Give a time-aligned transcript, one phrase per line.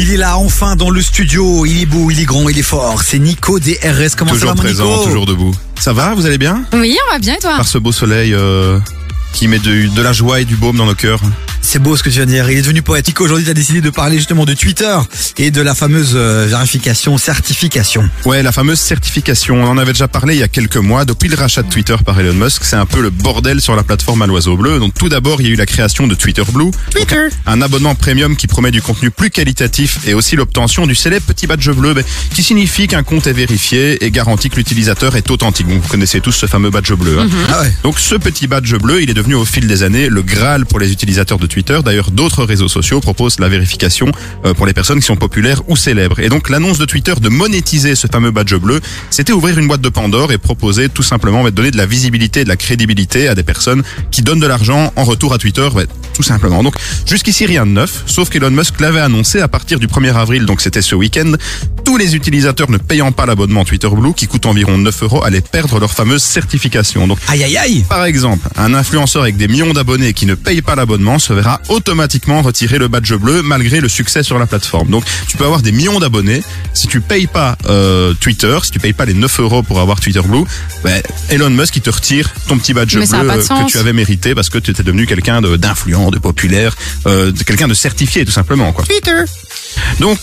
[0.00, 2.62] Il est là enfin dans le studio, il est beau, il est grand, il est
[2.62, 3.02] fort.
[3.02, 4.14] C'est Nico DRS.
[4.16, 5.52] Comment toujours ça va mon présent, Nico toujours debout.
[5.76, 6.62] Ça va, vous allez bien?
[6.72, 7.56] Oui, on va bien et toi?
[7.56, 8.78] Par ce beau soleil euh,
[9.32, 11.20] qui met de, de la joie et du baume dans nos cœurs.
[11.60, 12.48] C'est beau ce que tu viens de dire.
[12.50, 13.20] Il est devenu poétique.
[13.20, 14.96] Aujourd'hui, tu as décidé de parler justement de Twitter
[15.36, 18.08] et de la fameuse euh, vérification, certification.
[18.24, 21.04] Ouais, la fameuse certification, on en avait déjà parlé il y a quelques mois.
[21.04, 23.82] Depuis le rachat de Twitter par Elon Musk, c'est un peu le bordel sur la
[23.82, 24.78] plateforme à l'oiseau bleu.
[24.78, 26.70] Donc tout d'abord, il y a eu la création de Twitter Blue.
[26.90, 27.28] Twitter.
[27.46, 31.46] Un abonnement premium qui promet du contenu plus qualitatif et aussi l'obtention du célèbre petit
[31.46, 31.94] badge bleu
[32.34, 35.66] qui signifie qu'un compte est vérifié et garantit que l'utilisateur est authentique.
[35.68, 37.18] Vous connaissez tous ce fameux badge bleu.
[37.18, 37.28] hein.
[37.50, 37.72] Ah ouais.
[37.82, 40.78] Donc ce petit badge bleu, il est devenu au fil des années le Graal pour
[40.78, 41.80] les utilisateurs de Twitter.
[41.84, 44.12] D'ailleurs, d'autres réseaux sociaux proposent la vérification
[44.44, 46.20] euh, pour les personnes qui sont populaires ou célèbres.
[46.20, 49.80] Et donc l'annonce de Twitter de monétiser ce fameux badge bleu, c'était ouvrir une boîte
[49.80, 53.26] de Pandore et proposer tout simplement de donner de la visibilité et de la crédibilité
[53.26, 53.82] à des personnes
[54.12, 56.62] qui donnent de l'argent en retour à Twitter, ouais, tout simplement.
[56.62, 60.46] Donc jusqu'ici rien de neuf, sauf qu'Elon Musk l'avait annoncé à partir du 1er avril,
[60.46, 61.32] donc c'était ce week-end,
[61.84, 65.40] tous les utilisateurs ne payant pas l'abonnement Twitter Blue, qui coûte environ 9 euros, allaient
[65.40, 67.08] perdre leur fameuse certification.
[67.08, 67.84] Donc Aïe aïe aïe.
[67.88, 71.60] par exemple, un influenceur avec des millions d'abonnés qui ne paye pas l'abonnement se verra
[71.68, 74.88] automatiquement retirer le badge bleu malgré le succès sur la plateforme.
[74.88, 76.42] Donc tu peux avoir des millions d'abonnés,
[76.74, 80.00] si tu payes pas euh, Twitter, si tu payes pas les 9 euros pour avoir
[80.00, 80.44] Twitter Blue,
[80.84, 81.00] ben,
[81.30, 84.34] Elon Musk il te retire ton petit badge Mais bleu euh, que tu avais mérité
[84.34, 88.32] parce que tu étais devenu quelqu'un d'influent, de, populaire, euh, de quelqu'un de certifié tout
[88.32, 88.84] simplement quoi.
[88.84, 89.24] Twitter.
[90.00, 90.18] Donc,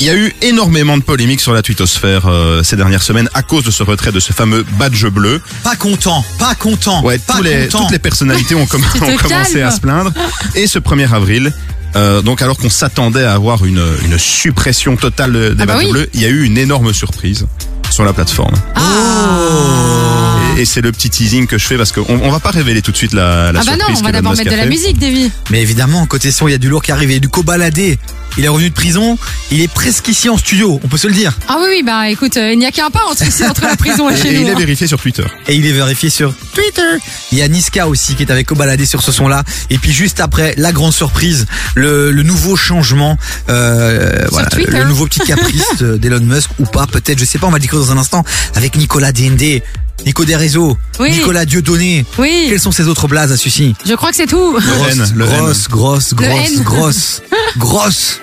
[0.00, 3.42] il y a eu énormément de polémiques sur la twittosphère euh, ces dernières semaines à
[3.42, 5.40] cause de ce retrait de ce fameux badge bleu.
[5.64, 7.02] Pas content, pas content.
[7.02, 7.78] Ouais, pas tous les, content.
[7.84, 10.12] toutes les personnalités ont, comm- commencé à se plaindre.
[10.54, 11.52] Et ce 1er avril,
[11.96, 15.86] euh, donc alors qu'on s'attendait à avoir une, une suppression totale des Ah bah badges
[15.86, 15.92] oui.
[15.92, 17.46] bleus, il y a eu une énorme surprise
[17.90, 18.54] sur la plateforme.
[18.74, 22.80] Ah, et c'est le petit teasing que je fais parce qu'on on va pas révéler
[22.80, 24.66] tout de suite la, la ah bah surprise non, on va d'abord mettre de la
[24.66, 25.30] musique, Davy.
[25.50, 27.10] Mais évidemment, côté son, il y a du lourd qui arrive.
[27.10, 27.98] Il y a du cobaladé.
[28.38, 29.18] Il est revenu de prison.
[29.50, 30.80] Il est presque ici en studio.
[30.82, 31.36] On peut se le dire.
[31.48, 33.76] Ah oui, oui, bah écoute, euh, il n'y a qu'un pas entre, ici, entre la
[33.76, 34.40] prison et Et, chez et nous.
[34.42, 34.58] il est hein.
[34.58, 35.24] vérifié sur Twitter.
[35.46, 37.04] Et il est vérifié sur Twitter.
[37.32, 39.44] Il y a Niska aussi qui est avec Cobaladé sur ce son-là.
[39.70, 43.16] Et puis juste après, la grande surprise, le, le nouveau changement,
[43.48, 47.46] euh, voilà, le nouveau petit caprice de- d'Elon Musk ou pas, peut-être, je sais pas,
[47.46, 48.24] on va le découvrir dans un instant,
[48.54, 49.62] avec Nicolas DND,
[50.04, 51.10] Nico des réseaux, Oui.
[51.12, 52.04] Nicolas Dieudonné.
[52.18, 54.56] Oui, Quelles sont ces autres blazes à celui-ci je crois que c'est tout.
[54.58, 55.30] Le N, le N.
[55.38, 56.62] grosse, grosse, Le grosse, N.
[56.62, 57.22] grosse,
[57.56, 58.20] grosse,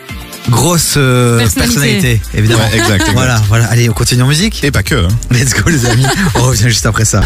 [0.49, 1.61] grosse euh, Personnalité.
[1.73, 2.63] personnalité, évidemment.
[2.63, 3.13] Ouais, exact, exact.
[3.13, 3.65] Voilà, voilà.
[3.65, 4.63] Allez, on continue en musique.
[4.63, 4.95] Et pas que.
[4.95, 5.07] hein.
[5.31, 6.05] Let's go les amis.
[6.35, 7.21] On revient juste après ça.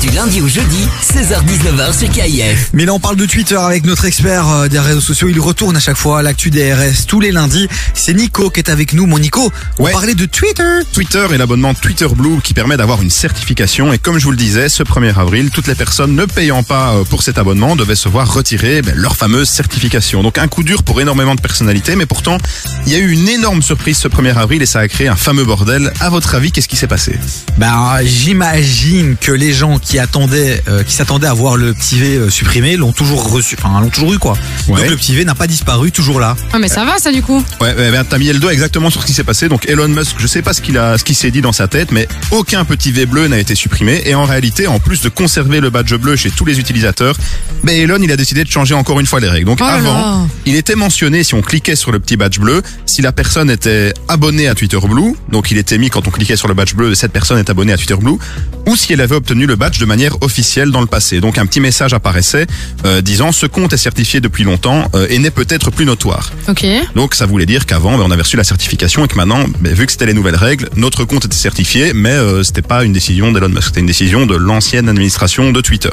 [0.00, 2.70] Du lundi au jeudi, 16h-19h sur KIF.
[2.72, 5.28] Mais là, on parle de Twitter avec notre expert euh, des réseaux sociaux.
[5.28, 7.68] Il retourne à chaque fois à l'actu des RS tous les lundis.
[7.92, 9.04] C'est Nico qui est avec nous.
[9.04, 9.92] Mon Nico, on Ouais.
[9.92, 10.62] parlait de Twitter.
[10.94, 13.92] Twitter et l'abonnement Twitter Blue qui permet d'avoir une certification.
[13.92, 16.94] Et comme je vous le disais, ce 1er avril, toutes les personnes ne payant pas
[16.94, 20.22] euh, pour cet abonnement devaient se voir retirer ben, leur fameuse certification.
[20.22, 22.38] Donc un coup dur pour énormément de personnalités, mais pourtant,
[22.86, 25.16] il y a eu une énorme surprise ce 1er avril et ça a créé un
[25.16, 25.92] fameux bordel.
[26.00, 27.18] À votre avis, qu'est-ce qui s'est passé?
[27.58, 32.16] Ben, j'imagine que les gens qui attendaient, euh, qui s'attendaient à voir le petit V
[32.16, 34.34] euh, supprimé, l'ont toujours reçu, enfin, l'ont toujours eu quoi.
[34.68, 34.80] Ouais.
[34.80, 36.36] Donc le petit V n'a pas disparu, toujours là.
[36.52, 37.42] Ah mais ça va ça du coup.
[37.60, 39.48] Ouais, ouais, ben, t'as mis le doigt exactement sur ce qui s'est passé.
[39.48, 41.68] Donc Elon Musk, je sais pas ce qu'il a, ce qu'il s'est dit dans sa
[41.68, 44.02] tête, mais aucun petit V bleu n'a été supprimé.
[44.04, 47.16] Et en réalité, en plus de conserver le badge bleu chez tous les utilisateurs,
[47.64, 49.46] ben Elon, il a décidé de changer encore une fois les règles.
[49.46, 53.02] Donc Oh avant, il était mentionné si on cliquait sur le petit badge bleu, si
[53.02, 56.48] la personne était abonnée à Twitter Blue, donc il était mis quand on cliquait sur
[56.48, 58.18] le badge bleu, cette personne est abonnée à Twitter Blue,
[58.66, 61.20] ou si elle avait obtenu le badge de manière officielle dans le passé.
[61.20, 62.46] Donc un petit message apparaissait
[62.84, 66.32] euh, disant ce compte est certifié depuis longtemps euh, et n'est peut-être plus notoire.
[66.48, 66.64] Ok.
[66.94, 69.72] Donc ça voulait dire qu'avant, ben, on avait reçu la certification et que maintenant, ben,
[69.72, 72.92] vu que c'était les nouvelles règles, notre compte était certifié, mais euh, c'était pas une
[72.92, 75.90] décision d'Elon Musk, c'était une décision de l'ancienne administration de Twitter.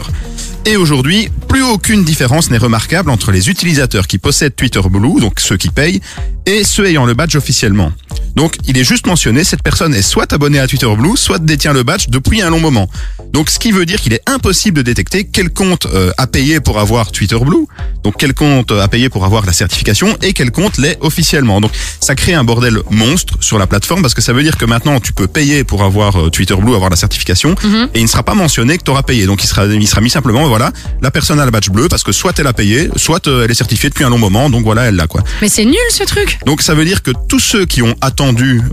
[0.65, 5.39] Et aujourd'hui, plus aucune différence n'est remarquable entre les utilisateurs qui possèdent Twitter Blue, donc
[5.39, 6.01] ceux qui payent,
[6.45, 7.91] et ceux ayant le badge officiellement.
[8.37, 11.73] Donc, il est juste mentionné, cette personne est soit abonnée à Twitter Blue, soit détient
[11.73, 12.87] le badge depuis un long moment.
[13.33, 16.59] Donc, ce qui veut dire qu'il est impossible de détecter quel compte euh, a payé
[16.59, 17.65] pour avoir Twitter Blue,
[18.03, 21.59] donc quel compte euh, a payé pour avoir la certification et quel compte l'est officiellement.
[21.61, 24.65] Donc, ça crée un bordel monstre sur la plateforme parce que ça veut dire que
[24.65, 27.55] maintenant, tu peux payer pour avoir euh, Twitter Blue, avoir la certification,
[27.95, 29.25] et il ne sera pas mentionné que tu auras payé.
[29.25, 32.03] Donc, il sera, il sera mis simplement, voilà, la personne a le badge bleu parce
[32.03, 34.83] que soit elle a payé, soit elle est certifiée depuis un long moment, donc voilà,
[34.83, 35.23] elle l'a quoi.
[35.41, 36.37] Mais c'est nul ce truc.
[36.45, 38.26] Donc ça veut dire que tous ceux qui ont attendu,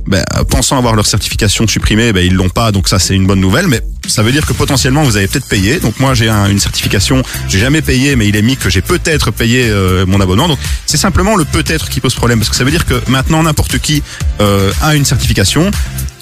[0.07, 3.41] ben, pensant avoir leur certification supprimée, ben, ils l'ont pas, donc ça c'est une bonne
[3.41, 3.69] nouvelle.
[3.69, 5.79] Mais ça veut dire que potentiellement vous avez peut-être payé.
[5.81, 8.83] Donc moi j'ai un- une certification, j'ai jamais payé, mais il est mis que j'ai
[8.83, 10.49] peut-être payé euh, mon abonnement.
[10.49, 13.43] Donc c'est simplement le peut-être qui pose problème, parce que ça veut dire que maintenant
[13.43, 14.03] n'importe qui
[14.41, 15.71] euh, a une certification.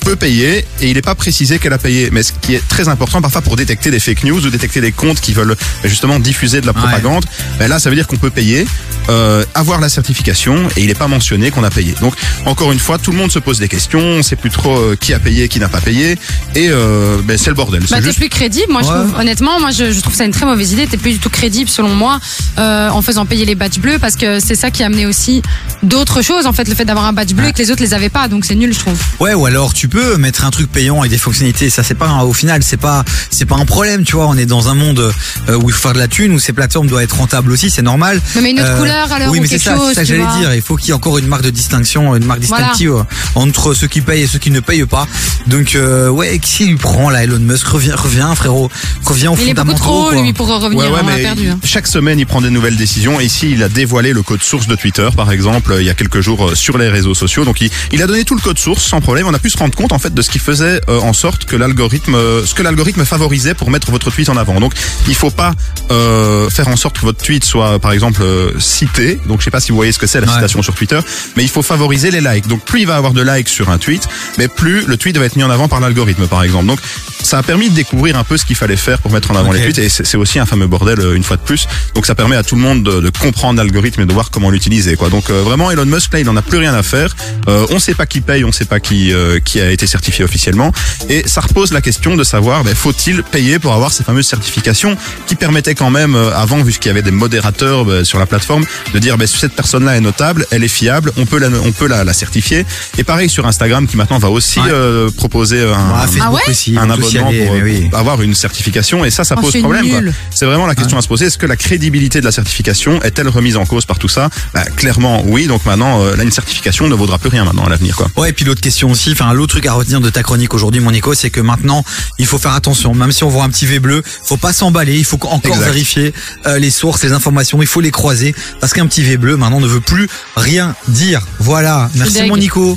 [0.02, 2.10] Peut payer et il n'est pas précisé qu'elle a payé.
[2.12, 4.92] Mais ce qui est très important parfois pour détecter des fake news ou détecter des
[4.92, 7.24] comptes qui veulent euh, justement diffuser de la propagande,
[7.58, 8.66] ben là ça veut dire qu'on peut payer,
[9.08, 11.94] euh, avoir la certification et il n'est pas mentionné qu'on a payé.
[12.00, 12.14] Donc
[12.46, 14.96] encore une fois, tout le monde se pose des questions, on sait plus trop euh,
[15.00, 16.18] qui a payé, qui n'a pas payé
[16.54, 17.82] et euh, ben, c'est le bordel.
[17.90, 18.94] Bah, t'es juste- plus crédible, moi je Ouais.
[19.04, 21.30] trouve, honnêtement, moi je, je trouve ça une très mauvaise idée, t'es plus du tout
[21.30, 22.18] crédible selon moi
[22.58, 25.42] euh, en faisant payer les badges bleus parce que c'est ça qui a amené aussi
[25.82, 27.94] d'autres choses en fait, le fait d'avoir un badge bleu et que les autres les
[27.94, 28.98] avaient pas, donc c'est nul je trouve.
[29.20, 31.68] Ouais, ou alors tu peux mettre un truc payant avec des fonctionnalités.
[31.70, 34.26] Ça, c'est pas un- au final, c'est pas, c'est pas un problème, tu vois.
[34.26, 35.12] On est dans un monde
[35.48, 37.68] euh, où il faut faire de la thune, où ces plateformes doivent être rentables aussi,
[37.70, 38.20] c'est normal.
[38.36, 39.88] Mais, mais une autre Euh, couleur alors oui, ou mais c'est ça, chose.
[39.88, 40.54] c'est ça que j'allais dire.
[40.54, 43.02] Il faut qu'il y ait encore une marque de distinction, une marque distinctive euh,
[43.34, 45.06] entre ceux qui payent et ceux qui ne payent pas.
[45.46, 48.70] Donc, euh, ouais, qui lui prend là, Elon Musk Reviens, reviens, frérot,
[49.04, 49.82] reviens au Il est beaucoup fondamentaux.
[49.84, 50.22] trop quoi.
[50.22, 51.48] lui pour revenir, Ouais, ouais, on a mais perdu.
[51.48, 51.58] hein.
[51.64, 53.20] chaque semaine, il prend des nouvelles décisions.
[53.20, 55.94] Et Ici, il a dévoilé le code source de Twitter, par exemple, il y a
[55.94, 57.44] quelques jours sur les réseaux sociaux.
[57.46, 59.26] Donc, il, il a donné tout le code source sans problème.
[59.26, 61.44] On a pu se rendre compte, en fait, de ce qui faisait euh, en sorte
[61.46, 64.60] que l'algorithme, euh, ce que l'algorithme favorisait pour mettre votre tweet en avant.
[64.60, 64.74] Donc,
[65.08, 65.52] il faut pas
[65.90, 68.22] euh, faire en sorte que votre tweet soit, par exemple,
[68.60, 69.18] cité.
[69.26, 70.34] Donc, je sais pas si vous voyez ce que c'est la Ouais.
[70.34, 71.00] citation sur Twitter,
[71.36, 72.46] mais il faut favoriser les likes.
[72.46, 74.06] Donc, plus il va avoir de likes sur un tweet,
[74.38, 76.66] mais plus le tweet va être mis en avant par l'algorithme, par exemple.
[76.66, 76.78] Donc,
[77.22, 79.52] ça a permis de découvrir un peu ce qu'il fallait faire pour mettre en avant
[79.52, 79.78] les tweets.
[79.78, 81.66] Et c'est aussi un fameux bordel une fois de plus.
[81.94, 84.50] Donc ça permet à tout le monde de, de comprendre l'algorithme et de voir comment
[84.50, 84.96] l'utiliser.
[84.96, 85.08] Quoi.
[85.08, 87.14] Donc vraiment Elon Musk là, il en a plus rien à faire.
[87.46, 89.12] On sait pas qui paye, on sait pas qui
[89.44, 90.72] qui a été certifié officiellement.
[91.08, 94.96] Et ça repose la question de savoir ben, faut-il payer pour avoir ces fameuses certifications
[95.26, 98.26] qui permettaient quand même euh, avant, vu qu'il y avait des modérateurs ben, sur la
[98.26, 98.64] plateforme,
[98.94, 101.86] de dire ben, cette personne-là est notable, elle est fiable, on peut la on peut
[101.86, 102.64] la, la certifier.
[102.98, 104.66] Et pareil sur Instagram qui maintenant va aussi Ouais.
[104.70, 107.90] euh, proposer un, Ah, Facebook Ah ouais aussi, un aussi abonnement aller, pour euh, oui.
[107.92, 111.08] avoir une certification et ça ça Oh, pose problème c'est vraiment la question à se
[111.08, 114.28] poser est-ce que la crédibilité de la certification est-elle remise en cause par tout ça?
[114.54, 117.70] Bah, clairement oui donc maintenant euh, là une certification ne vaudra plus rien maintenant à
[117.70, 120.22] l'avenir quoi Ouais, et puis l'autre question aussi, enfin l'autre truc à retenir de ta
[120.22, 121.84] chronique aujourd'hui, mon Nico, c'est que maintenant
[122.18, 122.94] il faut faire attention.
[122.94, 124.96] Même si on voit un petit V bleu, faut pas s'emballer.
[124.98, 125.66] Il faut encore Exact.
[125.66, 126.12] vérifier
[126.46, 127.62] euh, les sources, les informations.
[127.62, 131.22] Il faut les croiser parce qu'un petit V bleu maintenant ne veut plus rien dire.
[131.38, 131.90] Voilà.
[131.94, 132.76] Merci mon Nico.